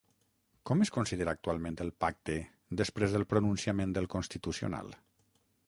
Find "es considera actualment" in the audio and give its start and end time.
0.85-1.77